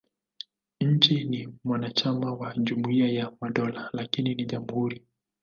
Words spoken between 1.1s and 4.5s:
ni mwanachama wa Jumuiya ya Madola, lakini ni